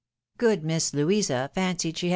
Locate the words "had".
2.07-2.09